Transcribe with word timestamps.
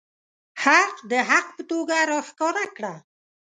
حق 0.63 0.95
د 1.11 1.13
حق 1.29 1.47
په 1.57 1.63
توګه 1.71 1.95
راښکاره 2.09 2.65
کړه. 2.75 2.93